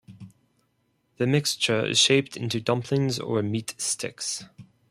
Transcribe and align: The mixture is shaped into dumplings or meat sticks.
The 1.17 1.27
mixture 1.27 1.85
is 1.85 1.99
shaped 1.99 2.35
into 2.35 2.59
dumplings 2.59 3.19
or 3.19 3.43
meat 3.43 3.75
sticks. 3.77 4.43